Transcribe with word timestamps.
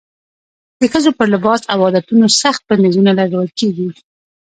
د 0.79 0.81
ښځو 0.93 1.09
پر 1.17 1.27
لباس 1.33 1.61
او 1.73 1.79
عادتونو 1.85 2.27
سخت 2.41 2.61
بندیزونه 2.69 3.11
لګول 3.19 3.49
کېږي. 3.59 3.87